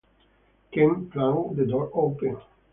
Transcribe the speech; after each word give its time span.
Kemp 0.71 1.11
flung 1.13 1.53
the 1.55 1.67
door 1.67 1.91
open. 1.93 2.37